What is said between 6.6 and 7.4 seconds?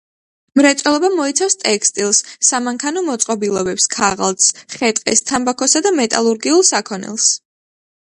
საქონელს.